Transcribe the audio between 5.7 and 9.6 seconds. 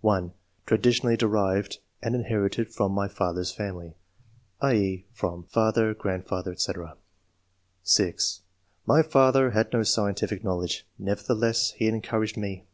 grandfather, &c.] (6) My father